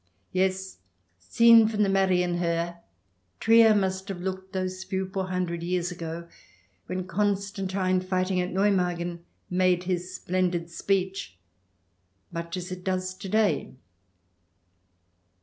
[0.31, 0.79] Yes,
[1.19, 2.79] seen from the Marienhohe,
[3.39, 6.27] Trier must have looked, those few poor hundred years ago,
[6.87, 11.37] when Constantine, fighting at Neumagen, made his splendid speech,
[12.31, 13.75] much as it looks to day.